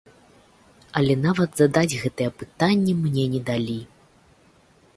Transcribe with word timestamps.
Але 1.01 1.13
нават 1.25 1.51
задаць 1.59 1.99
гэтыя 2.03 2.29
пытанні 2.39 2.93
мне 3.05 3.23
не 3.35 3.41
далі. 3.51 3.79